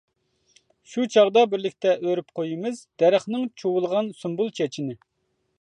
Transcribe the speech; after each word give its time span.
شۇ 0.93 1.03
چاغدا 1.15 1.43
بىرلىكتە 1.51 1.93
ئۆرۈپ 2.07 2.33
قويىمىز، 2.39 2.83
دەرەخنىڭ 3.05 3.47
چۇۋۇلغان 3.63 4.13
سۇمبۇل 4.23 4.55
چېچىنى. 4.61 5.01